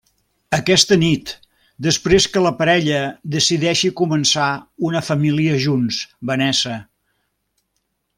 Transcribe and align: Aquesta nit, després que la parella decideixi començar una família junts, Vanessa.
Aquesta 0.57 0.95
nit, 1.01 1.33
després 1.87 2.25
que 2.37 2.41
la 2.45 2.53
parella 2.61 3.01
decideixi 3.35 3.91
començar 3.99 4.47
una 4.89 5.03
família 5.11 5.59
junts, 5.67 6.01
Vanessa. 6.31 6.79